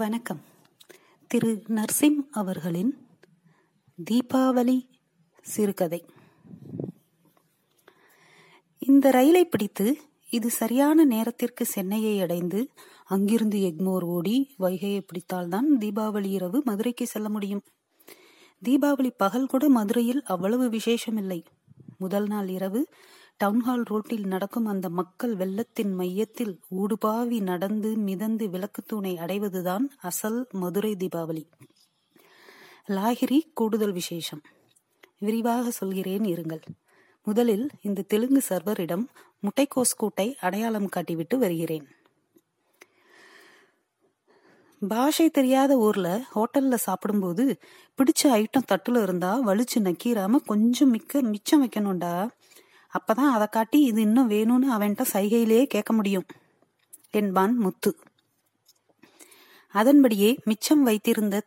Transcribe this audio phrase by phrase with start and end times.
[0.00, 0.40] வணக்கம்.
[1.26, 3.06] திரு நர்சிம் அவர்களின்
[4.10, 4.86] தீபாவளி
[5.42, 6.04] சிறுகதை.
[8.78, 9.96] இந்த ரயிலை பிடித்து
[10.30, 12.68] இது சரியான நேரத்திற்கு சென்னையை அடைந்து
[13.04, 17.62] அங்கிருந்து எக்மோர் ஓடி வைகையை பிடித்தால்தான் தீபாவளி இரவு மதுரைக்கு செல்ல முடியும்.
[18.64, 21.44] தீபாவளி பகல் கூட மதுரையில் அவ்வளவு விசேஷமில்லை.
[21.98, 22.88] முதல் நாள் இரவு
[23.44, 31.46] டவுன்ஹால் ரோட்டில் நடக்கும் அந்த மக்கள் வெள்ளத்தின் மையத்தில் ஊடுபாவி நடந்து மிதந்து விளக்குத்தூணை அடைவதுதான் அசல் மதுரை தீபாவளி.
[32.88, 34.42] லாகிரி கூடுதல் விசேஷம்.
[35.18, 36.60] விரிவாக சொல்கிறேன் இருங்கள்.
[37.24, 39.06] முதலில் இந்த தெலுங்கு சர்வரிடம்
[39.42, 41.88] முட்டைக்கோஸ் கூட்டை அடையாளம் காட்டிவிட்டு வருகிறேன்.
[44.88, 47.58] பாஷை தெரியாத ஊர்ல ஹோட்டல்ல சாப்பிடும்போது
[47.98, 52.28] பிடிச்ச ஐட்டம் தட்டுல இருந்தா வலிச்சு நக்கீராம கொஞ்சம் மிக்க மிச்சம் வைக்கணும்டா.
[52.98, 56.26] அப்பதான் அதை காட்டி இது இன்னும் வேணும்னு அவன்கிட்ட சைகையிலேயே கேட்க முடியும்.
[57.10, 57.96] என்பான் முத்து.
[59.68, 61.42] அதன்படியே மிச்சம் வைத்திருந்த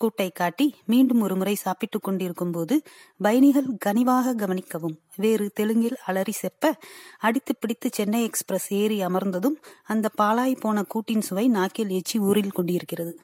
[0.00, 2.82] கூட்டை காட்டி மீண்டும் ஒரு முறை சாப்பிட்டுக் கொண்டிருக்கும் போது
[3.18, 6.72] பயணிகள் கனிவாக கவனிக்கவும் வேறு தெலுங்கில் அலறி செப்ப
[7.18, 13.20] அடித்து பிடித்து சென்னை எக்ஸ்பிரஸ் ஏறி அமர்ந்ததும் அந்த பாலாய் போன கூட்டின் சுவை நாக்கில் எச்சி ஊரில் கொண்டிருக்கிறது.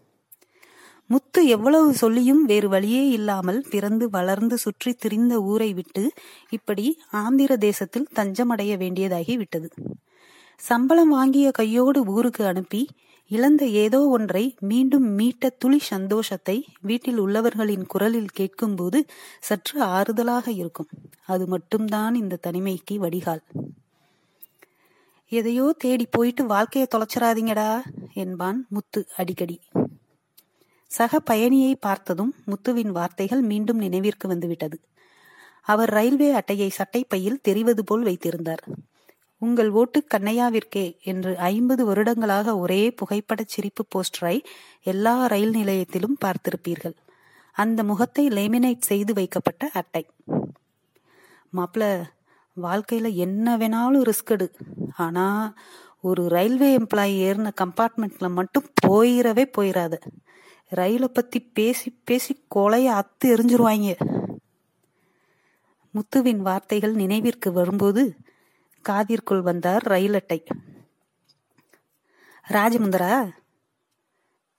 [1.10, 6.12] முத்து எவ்வளவு சொல்லியும் வேறு வழியே இல்லாமல் பிறந்து வளர்ந்து சுற்றி திரிந்த ஊரை விட்டு
[6.50, 9.68] இப்படி ஆந்திர தேசத்தில் தஞ்சமடைய வேண்டியதாகி விட்டது.
[10.60, 12.82] சம்பளம் வாங்கிய கையோடு ஊருக்கு அனுப்பி
[13.30, 19.00] இழந்த ஏதோ ஒன்றை மீண்டும் மீட்ட துளி சந்தோஷத்தை வீட்டில் உள்ளவர்களின் குரலில் கேட்கும்போது
[19.40, 20.90] சற்று ஆறுதலாக இருக்கும்.
[21.26, 23.44] அது மட்டும்தான் இந்த தனிமைக்கு வடிகால்.
[25.32, 27.70] எதையோ தேடி போயிட்டு வாழ்க்கையை தொலைச்சிடாதீங்கடா
[28.14, 29.58] என்பான் முத்து அடிக்கடி.
[30.90, 34.76] சக பயணியை பார்த்ததும் முத்துவின் வார்த்தைகள் மீண்டும் நினைவிற்கு வந்துவிட்டது.
[35.60, 38.62] அவர் ரயில்வே அட்டையை சட்டைப்பையில் தெரிவது போல் வைத்திருந்தார்.
[39.42, 44.36] உங்கள் ஓட்டு கண்ணையாவிற்கே என்று ஐம்பது வருடங்களாக ஒரே புகைப்படச் சிரிப்பு போஸ்டரை
[44.82, 46.96] எல்லா ரயில் நிலையத்திலும் பார்த்திருப்பீர்கள்.
[47.56, 50.04] அந்த முகத்தை லேமினேட் செய்து வைக்கப்பட்ட அட்டை.
[51.52, 51.82] மாப்ள
[52.56, 54.48] வாழ்க்கையில என்ன வேணாலும் ரிஸ்க் எடு.
[54.96, 55.54] ஆனா
[56.00, 59.94] ஒரு ரயில்வே எம்ப்ளாயி ஏறின கம்பார்ட்மெண்ட்ல மட்டும் போயிடவே போயிடாத
[60.70, 64.18] ரயிலை பத்தி பேசி பேசி கொலைய அத்து எரிஞ்சிருவாங்க
[65.94, 68.16] முத்துவின் வார்த்தைகள் நினைவிற்கு வரும்போது
[68.82, 70.44] காதிற்குள் வந்தார் ரயில் அட்டை
[72.48, 73.30] ராஜமுந்தரா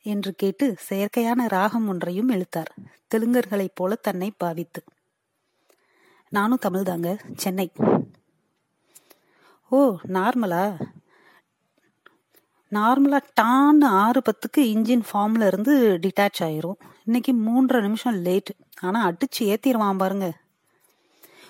[0.04, 2.76] என்று கேட்டு செயற்கையான ராகம் ஒன்றையும் இழுத்தார்
[3.16, 4.84] தெலுங்கர்களைப் போல தன்னை பாவித்து.
[6.30, 7.72] நானும் தமிழ்தாங்க சென்னை.
[9.70, 10.92] ஓ நார்மலா?
[12.72, 16.76] நார்மலாக டான்னு ஆறு பத்துக்கு இன்ஜின் ஃபார்ம்ல இருந்து டிட்டாச் ஆயிரும்.
[17.06, 18.56] இன்னைக்கு மூன்றரை நிமிஷம் லேட்.
[18.82, 20.34] ஆனா அடிச்சு ஏத்திடுவான் பாருங்க.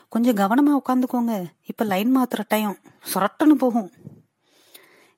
[0.09, 1.45] கொஞ்சம் கவனமா உட்காந்துக்கோங்க.
[1.65, 2.77] இப்ப லைன் மாத்திர டைம்
[3.13, 3.91] சொரட்டன்னு போகும்.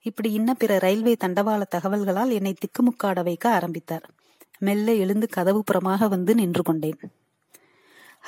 [0.02, 4.10] இப்படி இன்ன பிற ரயில்வே தண்டவாள தகவல்களால் என்னை திக்குமுக்காட வைக்க ஆரம்பித்தார்.
[4.58, 6.98] மெல்ல எழுந்து கதவு புறமாக வந்து நின்று கொண்டேன்.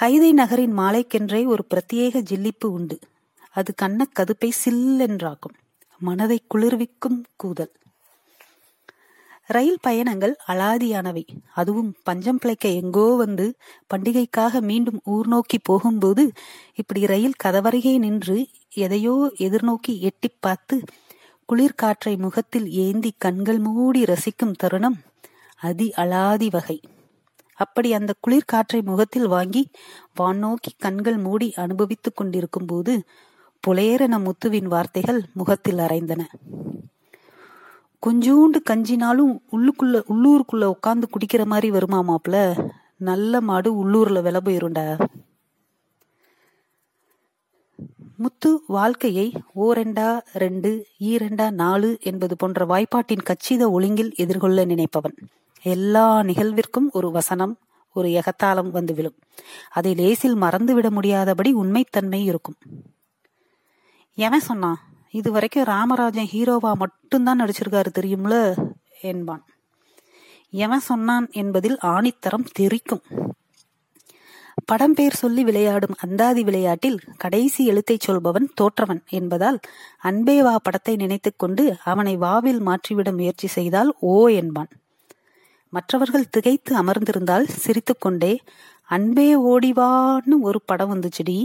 [0.00, 2.98] ஹைதை நகரின் மாலைக்கென்றே ஒரு பிரத்யேக ஜில்லிப்பு உண்டு.
[3.50, 5.65] அது கண்ண கதுப்பை சில்லென்றாக்கும்.
[5.98, 7.72] மனதை குளிர்விக்கும் கூதல்.
[9.46, 11.24] ரயில் பயணங்கள் அலாதியானவை.
[11.54, 13.56] அதுவும் பஞ்சம் பிழைக்க எங்கோ வந்து
[13.94, 16.32] பண்டிகைக்காக மீண்டும் ஊர் நோக்கி போகும்போது
[16.74, 20.82] இப்படி ரயில் கதவருகே நின்று எதையோ எதிர்நோக்கி எட்டி பார்த்து
[21.52, 25.00] குளிர்காற்றை முகத்தில் ஏந்தி கண்கள் மூடி ரசிக்கும் தருணம்
[25.56, 26.80] அதி அலாதி வகை.
[27.54, 29.70] அப்படி அந்த குளிர்காற்றை முகத்தில் வாங்கி
[30.14, 33.02] வான் நோக்கி கண்கள் மூடி அனுபவித்துக் கொண்டிருக்கும் போது
[33.66, 36.22] புலையரன முத்துவின் வார்த்தைகள் முகத்தில் அரைந்தன.
[38.02, 42.36] கொஞ்சூண்டு கஞ்சினாலும் உள்ளுக்குள்ள உள்ளூருக்குள்ள உட்காந்து குடிக்கிற மாதிரி வருமா மாப்பிள
[42.98, 44.84] நல்ல மாடு உள்ளூர்ல வில போயிருண்டா
[48.18, 55.16] முத்து வாழ்க்கையை ஓரெண்டா ரெண்டு ஈரெண்டா நாலு என்பது போன்ற வாய்ப்பாட்டின் கச்சித ஒழுங்கில் எதிர்கொள்ள நினைப்பவன்.
[55.62, 57.54] எல்லா நிகழ்விற்கும் ஒரு வசனம்
[57.96, 59.18] ஒரு எகத்தாளம் வந்து விழும்.
[59.70, 62.58] அதை லேசில் மறந்துவிட முடியாதபடி உண்மைத்தன்மை இருக்கும்.
[64.18, 64.78] எவன் சொன்னான்?
[65.10, 68.36] இது வரைக்கும் ராமராஜன் ஹீரோவா மட்டும்தான் நடிச்சிருக்காரு தெரியும்ல?
[69.02, 69.44] என்பான்.
[70.50, 73.02] எவன் சொன்னான் என்பதில் ஆணித்தரம் தெரிக்கும்.
[74.64, 79.60] படம் பெயர் சொல்லி விளையாடும் அந்தாதி விளையாட்டில் கடைசி எழுத்தை சொல்பவன் தோற்றவன் என்பதால்
[79.98, 84.68] அன்பே வா படத்தை நினைத்துக் கொண்டு அவனை வாவில் மாற்றிவிட முயற்சி செய்தால் ஓ என்பான்.
[85.70, 88.38] மற்றவர்கள் திகைத்து அமர்ந்திருந்தால் சிரித்துக்கொண்டே
[88.88, 91.38] அன்பே ஓடிவான்னு ஒரு படம் வந்துச்சுடி.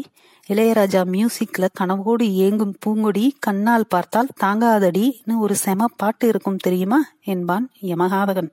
[0.50, 7.00] இளையராஜா மியூசிக்ல கனவோடு ஏங்கும் பூங்கொடி கண்ணால் பார்த்தால் தாங்காதடின்னு ஒரு செம பாட்டு இருக்கும் தெரியுமா?
[7.26, 8.52] என்பான் யமகாதகன்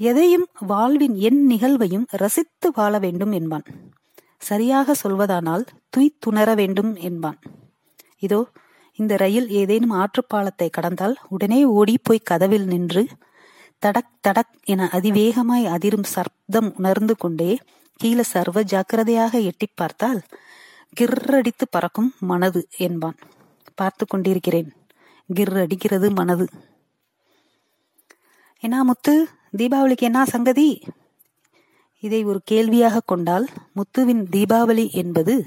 [0.00, 3.66] எதையும் வாழ்வின் என் நிகழ்வையும் ரசித்து வாழ வேண்டும் என்பான்.
[4.38, 7.38] சரியாக சொல்வதானால் துய்த்துணர வேண்டும் என்பான்.
[8.18, 8.40] இதோ
[8.98, 13.02] இந்த ரயில் ஏதேனும் ஆற்றுப்பாலத்தை கடந்தால் உடனே ஓடி போய் கதவில் நின்று
[13.78, 17.58] தடக் தடக் என அதிவேகமாய் அதிரும் சப்தம் உணர்ந்து கொண்டே
[17.96, 20.20] கீழே சர்வ ஜாக்கிரதையாக எட்டி பார்த்தால்
[21.00, 23.18] கிர்ரடித்து பறக்கும் மனது என்பான்.
[23.74, 24.72] பார்த்து கொண்டிருக்கிறேன்.
[25.34, 26.46] கிர் அடிக்கிறது மனது.
[28.60, 30.82] என்ன முத்து தீபாவளிக்கு என்ன சங்கதி?
[32.02, 33.46] இதை ஒரு கேள்வியாக கொண்டால்
[33.76, 35.44] முத்துவின் தீபாவளி என்பது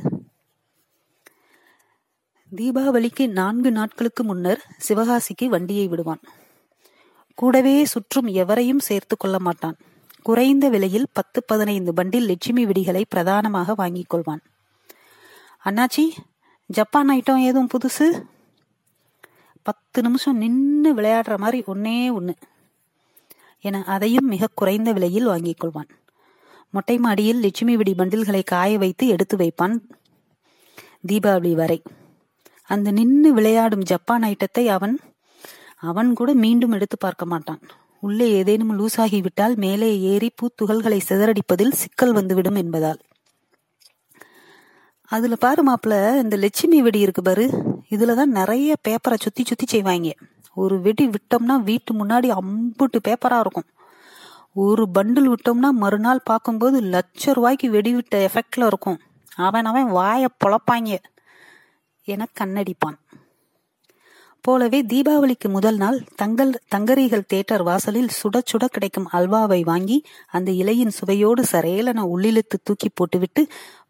[2.55, 6.19] தீபாவளிக்கு நான்கு நாட்களுக்கு முன்னர் சிவகாசிக்கு வண்டியை விடுவான்.
[7.39, 9.77] கூடவே சுற்றும் எவரையும் சேர்த்து கொள்ள மாட்டான்.
[10.21, 14.41] குறைந்த விலையில் பத்து பதினைந்து பண்டில் லட்சுமி விடிகளை பிரதானமாக வாங்கிக் கொள்வான்.
[15.65, 16.03] அண்ணாச்சி
[16.69, 18.07] ஜப்பான் ஐட்டம் ஏதும் புதுசு?
[19.63, 22.35] பத்து நிமிஷம் நின்று விளையாடுற மாதிரி ஒன்னே ஒன்று
[23.65, 25.89] என அதையும் மிக குறைந்த விலையில் வாங்கிக் கொள்வான்.
[26.71, 29.75] மொட்டை மாடியில் லட்சுமி விடி பண்டில்களை காய வைத்து எடுத்து வைப்பான்
[31.07, 31.79] தீபாவளி வரை.
[32.65, 34.95] அந்த நின்று விளையாடும் ஜப்பான் ஐட்டத்தை அவன்
[35.79, 37.59] அவன் கூட மீண்டும் எடுத்து பார்க்க மாட்டான்.
[37.99, 42.99] உள்ளே ஏதேனும் லூசாகிவிட்டால் மேலே ஏறி பூத்துகள்களை சிதறடிப்பதில் சிக்கல் வந்துவிடும் என்பதால்.
[45.01, 47.75] அதுல பாரு மாப்பிள இந்த லட்சுமி வெடி இருக்கு பாரு.
[47.89, 50.13] இதுலதான் நிறைய பேப்பரை சுத்தி சுத்தி செய்வாங்க.
[50.55, 53.63] ஒரு வெடி விட்டோம்னா வீட்டு முன்னாடி அம்புட்டு பேப்பரா இருக்கும்.
[54.53, 58.99] ஒரு பண்டில் விட்டோம்னா மறுநாள் பார்க்கும்போது லட்ச ரூபாய்க்கு வெடி விட்ட எஃபெக்ட்ல இருக்கும்.
[59.35, 60.97] அவன் அவன் வாய பொழப்பாங்க.
[62.03, 62.97] என கண்ணடிப்பான்.
[64.41, 69.97] போலவே தீபாவளிக்கு முதல் நாள் தங்கள் தங்கரிகள் தேட்டர் வாசலில் சுட சுட கிடைக்கும் அல்வாவை வாங்கி
[70.27, 73.43] அந்த இலையின் சுவையோடு சரையலன உள்ளிழுத்து தூக்கி போட்டுவிட்டு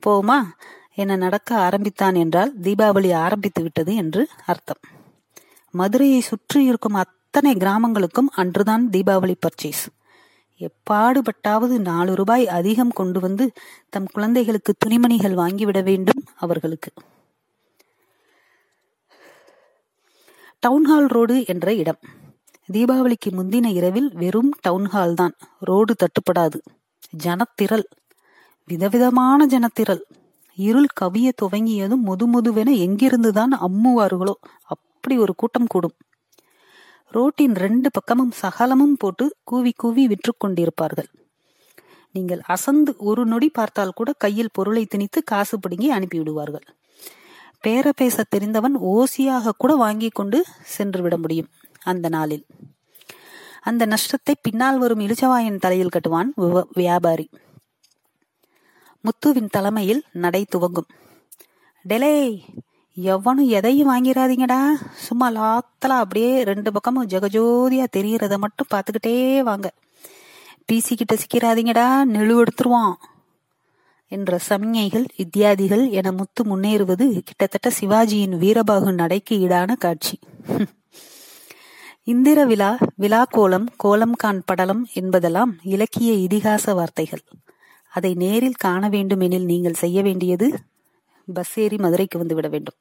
[0.06, 0.40] போமா
[0.94, 4.82] என நடக்க ஆரம்பித்தான் என்றால் தீபாவளி ஆரம்பித்து விட்டது என்று அர்த்தம்.
[5.74, 9.86] மதுரையை சுற்றி இருக்கும் அத்தனை கிராமங்களுக்கும் அன்றுதான் தீபாவளி பர்ச்சேஸ்
[10.62, 13.52] எப்பாடுபட்டாவது நாலு ரூபாய் அதிகம் கொண்டு வந்து
[13.90, 16.92] தம் குழந்தைகளுக்கு துணிமணிகள் வாங்கிவிட வேண்டும் அவர்களுக்கு.
[20.68, 22.00] டவுன்ஹால் ரோடு என்ற இடம்.
[22.74, 25.36] தீபாவளிக்கு முந்தின இரவில் வெறும் டவுன்ஹால் தான்.
[25.60, 26.58] ரோடு தட்டுப்படாது.
[27.24, 27.84] ஜனத்திரள்.
[28.68, 30.02] விதவிதமான ஜனத்திரள்.
[30.58, 34.34] இருள் கவிய துவங்கியதும் முது முதுவென எங்கிருந்துதான் அம்முவார்களோ
[34.64, 35.96] அப்படி ஒரு கூட்டம் கூடும்.
[37.12, 41.10] ரோட்டின் ரெண்டு பக்கமும் சகலமும் போட்டு கூவி கூவி விற்று கொண்டிருப்பார்கள்.
[42.12, 46.68] நீங்கள் அசந்து ஒரு நொடி பார்த்தால் கூட கையில் பொருளை திணித்து காசு பிடுங்கி அனுப்பிவிடுவார்கள்.
[47.68, 50.38] பேர பேச தெரிந்தவன் ஓசியாக கூட வாங்கி கொண்டு
[50.76, 51.50] சென்று விட முடியும்
[51.84, 52.46] அந்த நாளில்.
[53.62, 56.30] அந்த நஷ்டத்தை பின்னால் வரும் இளிச்சவாயன் தலையில் கட்டுவான்
[56.74, 57.30] வியாபாரி.
[59.04, 60.90] முத்துவின் தலைமையில் நடை துவங்கும்.
[61.90, 62.16] டெலே
[62.96, 64.62] எவனும் எதையும் வாங்கிடாதீங்கடா
[65.08, 69.18] சும்மா லாத்தலா அப்படியே ரெண்டு பக்கமும் ஜெகஜோதியா தெரியறத மட்டும் பார்த்துக்கிட்டே
[69.50, 69.68] வாங்க.
[70.72, 71.88] பீசிக்கிட்ட சிக்கிறாதீங்கடா.
[72.16, 72.94] நெழுவெடுத்துருவான்
[74.12, 80.16] என்ற சமிஞைகள் இத்தியாதிகள் என முத்து முன்னேறுவது கிட்டத்தட்ட சிவாஜியின் வீரபாகு நடைக்கு ஈடான காட்சி.
[82.04, 87.24] இந்திர விழா விழா கோலம் கோலம் கான் படலம் என்பதெல்லாம் இலக்கிய இதிகாச வார்த்தைகள்.
[87.90, 90.48] அதை நேரில் காண வேண்டுமெனில் நீங்கள் செய்ய வேண்டியது
[91.28, 92.78] பஸ் ஏறி மதுரைக்கு வந்துவிட வேண்டும்.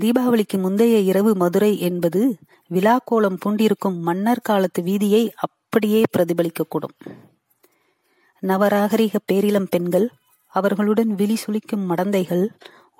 [0.00, 2.20] தீபாவளிக்கு முந்தைய இரவு மதுரை என்பது
[2.66, 6.94] விழா கோலம் பூண்டிருக்கும் மன்னர் காலத்து வீதியை அப்படியே பிரதிபலிக்கக்கூடும்.
[8.42, 10.08] நவராகரிக பேரிளம் பெண்கள்
[10.56, 12.44] அவர்களுடன் விழி சுளிக்கும் மடந்தைகள்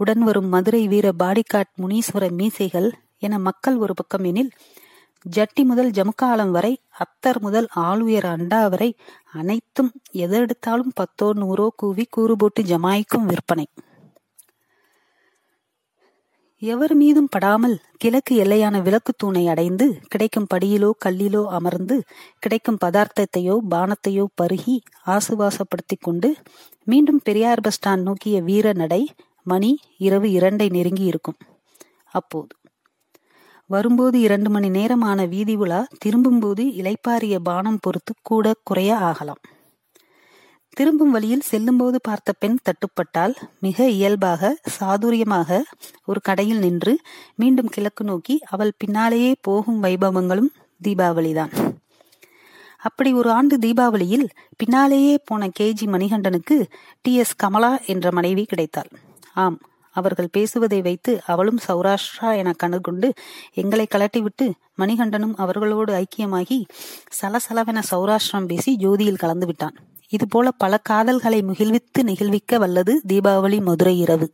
[0.00, 2.88] உடன் வரும் மதுரை வீர பாடிகாட் முனீஸ்வர மீசைகள்
[3.19, 4.51] என மக்கள் ஒரு பக்கம் எனில்
[5.27, 8.91] ஜட்டி முதல் ஜமுக்காலம் வரை அத்தர் முதல் ஆளுயர் அண்டா வரை
[9.32, 9.91] அனைத்தும்
[10.25, 13.67] எதெடுத்தாலும் பத்தோ நூறோ கூவி கூறு போட்டு ஜமாய்க்கும் விற்பனை.
[16.63, 22.03] எவர் மீதும் படாமல் கிழக்கு எல்லையான விளக்கு தூணை அடைந்து கிடைக்கும் படியிலோ கல்லிலோ அமர்ந்து
[22.39, 26.34] கிடைக்கும் பதார்த்தத்தையோ பானத்தையோ பருகி ஆசுவாசப்படுத்திக் கொண்டு
[26.84, 29.03] மீண்டும் பெரியார் பஸ் ஸ்டாண்ட் நோக்கிய வீர நடை
[29.43, 31.39] மணி இரவு இரண்டை நெருங்கி இருக்கும்
[32.10, 32.55] அப்போது
[33.70, 39.41] வரும்போது இரண்டு மணி நேரமான வீதி உலா திரும்பும்போது இலைப்பாரிய பானம் பொறுத்து கூட குறைய ஆகலாம்.
[40.76, 45.60] திரும்பும் வழியில் செல்லும்போது பார்த்த பெண் தட்டுப்பட்டால் மிக இயல்பாக சாதுரியமாக
[46.04, 46.92] ஒரு கடையில் நின்று
[47.34, 50.50] மீண்டும் கிழக்கு நோக்கி அவள் பின்னாலேயே போகும் வைபவங்களும்
[50.84, 51.52] தீபாவளிதான்.
[52.78, 56.58] அப்படி ஒரு ஆண்டு தீபாவளியில் பின்னாலேயே போன கேஜி மணிகண்டனுக்கு
[57.02, 57.14] டி.
[57.14, 57.34] எஸ்.
[57.36, 58.90] கமலா என்ற மனைவி கிடைத்தாள்.
[59.34, 59.58] ஆம்
[59.96, 63.10] அவர்கள் பேசுவதை வைத்து அவளும் சௌராஷ்டிரா என கண்டுகொண்டு
[63.54, 66.60] எங்களை கலட்டிவிட்டு மணிகண்டனும் அவர்களோடு ஐக்கியமாகி
[67.20, 69.76] சலசலவென சௌராஷ்டிரம் பேசி ஜோதியில் கலந்து விட்டான்.
[70.08, 74.32] இதுபோல பல காதல்களை முகிழ்வித்து நெகிழ்விக்க வல்லது தீபாவளி மதுரை இரவு.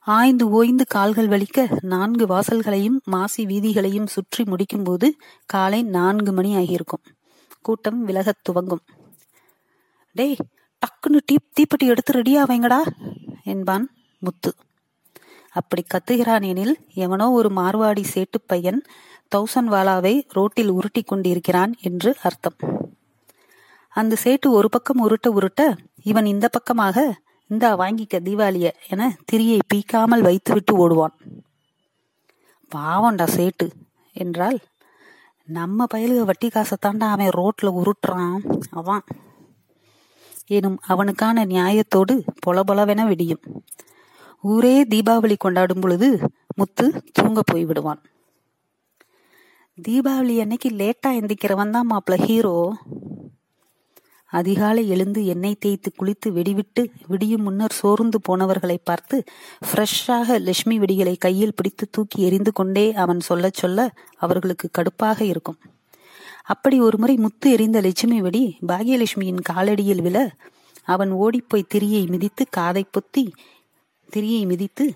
[0.00, 5.08] ஆய்ந்து ஓய்ந்து கால்கள் வலிக்க நான்கு வாசல்களையும் மாசி வீதிகளையும் சுற்றி முடிக்கும்போது
[5.46, 7.02] காலை நான்கு மணி ஆகியிருக்கும்.
[7.62, 8.80] கூட்டம் விலகத் துவங்கும்.
[10.12, 10.36] டேய்
[10.78, 12.80] டக்குன்னு டீப் தீப்பெட்டி எடுத்து ரெடியா வைங்கடா
[13.44, 14.54] என்பான் முத்து.
[15.50, 18.82] அப்படி கத்துகிறான் எனில் எவனோ ஒரு மார்வாடி சேட்டு பையன்
[19.36, 22.83] தௌசண்ட் வாலாவை ரோட்டில் உருட்டி கொண்டிருக்கிறான் என்று அர்த்தம்.
[23.94, 25.62] அந்த சேட்டு ஒரு பக்கம் உருட்ட உருட்ட
[26.02, 26.96] இவன் இந்த பக்கமாக
[27.50, 31.14] இந்தா வாங்கிக்க தீபாவளிய என திரியை பீக்காமல் வைத்துவிட்டு ஓடுவான்.
[32.72, 33.66] பாவண்டா சேட்டு
[34.12, 34.58] என்றால்
[35.48, 39.04] நம்ம பயலுக வட்டி காசை தாண்டா அவன் ரோட்ல உருட்டுறான் அவன்.
[40.56, 42.14] எனும் அவனுக்கான நியாயத்தோடு
[42.46, 43.42] பொலபொலவென விடியும்.
[44.44, 46.08] ஊரே தீபாவளி கொண்டாடும் பொழுது
[46.56, 48.02] முத்து தூங்க போய் விடுவான்.
[49.78, 52.56] தீபாவளி அன்னைக்கு லேட்டா எந்திக்கிறவன் தான் மாப்பிள ஹீரோ.
[54.38, 59.16] அதிகாலை எழுந்து எண்ணெய் தேய்த்து குளித்து வெடிவிட்டு விடியும் முன்னர் சோர்ந்து போனவர்களை பார்த்து
[59.66, 63.86] ஃப்ரெஷ்ஷாக லட்சுமி வெடிகளை கையில் பிடித்து தூக்கி எரிந்து கொண்டே அவன் சொல்ல சொல்ல
[64.16, 65.58] அவர்களுக்கு கடுப்பாக இருக்கும்.
[66.44, 70.18] அப்படி ஒருமுறை முத்து எரிந்த லட்சுமி வெடி பாகியலட்சுமியின் காலடியில் விழ
[70.84, 73.24] அவன் ஓடிப்போய் திரியை மிதித்து காதை பொத்தி
[74.12, 74.86] திரியை மிதித்து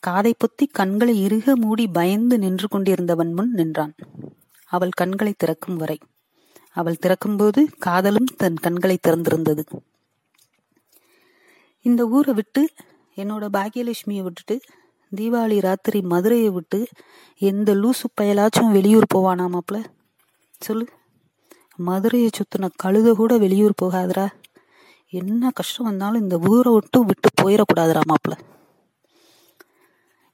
[0.00, 3.94] காதை பொத்தி கண்களை இறுக மூடி பயந்து நின்று கொண்டிருந்தவன் முன் நின்றான்.
[4.70, 5.98] அவள் கண்களை திறக்கும் வரை
[6.76, 9.64] அவள் திறக்கும்போது காதலும் தன் கண்களை திறந்திருந்தது.
[11.84, 12.62] இந்த ஊரை விட்டு
[13.16, 14.56] என்னோட பாக்கியலட்சுமியை விட்டுட்டு
[15.12, 16.78] தீபாவளி ராத்திரி மதுரையை விட்டு
[17.40, 19.76] எந்த லூசு பயலாச்சும் வெளியூர் போவானா மாப்ள
[20.58, 20.86] சொல்லு.
[21.78, 24.26] மதுரையை சுத்தின கழுத கூட வெளியூர் போகாதரா?
[25.12, 28.34] என்ன கஷ்டம் வந்தாலும் இந்த ஊரை விட்டு விட்டு போயிடக்கூடாதுரா மாப்பிள?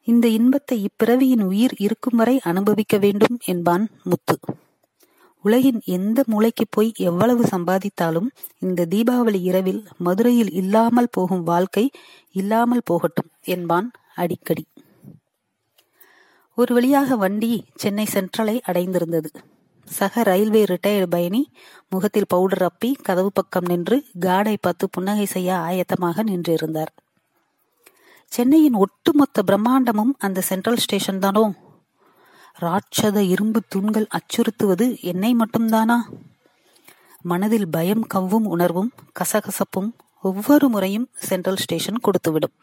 [0.09, 4.37] இந்த இன்பத்தை இப்பிறவியின் உயிர் இருக்கும் வரை அனுபவிக்க வேண்டும் என்பான் முத்து.
[5.43, 11.91] உலகின் எந்த மூளைக்கு போய் எவ்வளவு சம்பாதித்தாலும் இந்த தீபாவளி இரவில் மதுரையில் இல்லாமல் போகும் வாழ்க்கை
[12.33, 14.65] இல்லாமல் போகட்டும் என்பான் அடிக்கடி.
[16.55, 19.31] ஒரு வழியாக வண்டி சென்னை சென்ட்ரலை அடைந்திருந்தது.
[19.89, 21.53] சக ரயில்வே ரிட்டையர்டு பயணி
[21.89, 26.93] முகத்தில் பவுடர் அப்பி கதவு பக்கம் நின்று காடை பார்த்து புன்னகை செய்ய ஆயத்தமாக நின்றிருந்தார்.
[28.33, 31.45] சென்னையின் ஒட்டுமொத்த பிரம்மாண்டமும் அந்த சென்ட்ரல் ஸ்டேஷன் தானோ?
[32.59, 35.97] ராட்சத இரும்பு தூண்கள் அச்சுறுத்துவது என்னை மட்டும்தானா?
[37.25, 38.91] மனதில் பயம் கவ்வும் உணர்வும்
[39.21, 39.91] கசகசப்பும்
[40.25, 42.55] ஒவ்வொரு முறையும் சென்ட்ரல் ஸ்டேஷன் கொடுத்துவிடும்.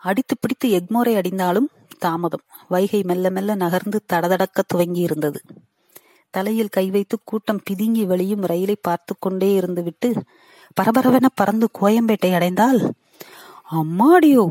[0.00, 2.44] அடித்து பிடித்து எக்மோரை அடிந்தாலும் தாமதம்.
[2.68, 5.40] வைகை மெல்ல மெல்ல நகர்ந்து தடதடக்க துவங்கி இருந்தது
[6.34, 10.08] தலையில் கை வைத்து கூட்டம் பிதுங்கி வழியும் ரயிலை பார்த்து கொண்டே இருந்துவிட்டு
[10.76, 12.80] பரபரவென பறந்து கோயம்பேட்டை அடைந்தால்
[13.72, 14.44] அம்மாடியோ!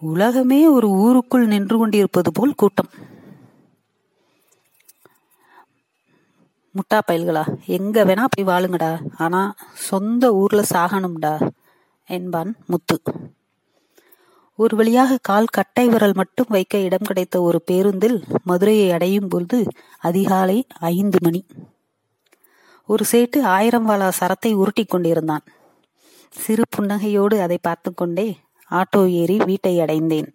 [0.00, 2.88] உலகமே ஒரு ஊருக்குள் நின்று கொண்டிருப்பது போல் கூட்டம்.
[6.74, 7.66] முட்டா பயல்களா?
[7.66, 9.00] எங்க வேணா போய் வாழுங்கடா.
[9.16, 11.48] ஆனா சொந்த ஊர்ல சாகணும்டா.
[12.06, 13.02] என்பான் முத்து.
[14.54, 19.66] ஒரு வழியாக கால் கட்டை விரல் மட்டும் வைக்க இடம் கிடைத்த ஒரு பேருந்தில் மதுரையை அடையும் பொழுது
[19.98, 21.46] அதிகாலை ஐந்து மணி.
[22.86, 25.42] ஒரு சேட்டு ஆயிரம் வாழா சரத்தை உருட்டி கொண்டிருந்தான்.
[26.30, 28.36] சிறு புன்னகையோடு அதை பார்த்து கொண்டே
[28.70, 30.32] ஆட்டோ ஏறி வீட்டை அடைந்தேன்.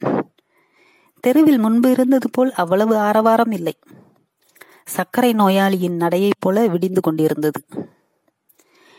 [1.20, 3.75] தெருவில் முன்பு இருந்தது போல் அவ்வளவு ஆரவாரம் இல்லை
[4.86, 7.66] சர்க்கரை நோயாளியின் நடையைப் போல விடிந்து கொண்டிருந்தது.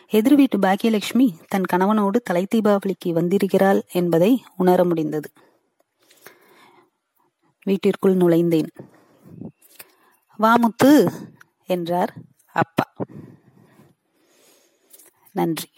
[0.09, 5.31] எதிர் வீட்டு பாக்கியலட்சுமி தன் கணவனோடு தலை தீபாவளிக்கு வந்திருக்கிறாள் என்பதை உணர முடிந்தது.
[7.63, 8.69] வீட்டிற்குள் நுழைந்தேன்.
[10.37, 11.11] வாமுத்து
[11.67, 12.13] என்றார்
[12.53, 12.93] அப்பா.
[15.33, 15.74] நன்றி.